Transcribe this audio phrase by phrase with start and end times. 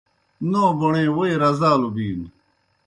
[0.51, 2.27] نو بوݨے ووئی رزالوْ بِینوْ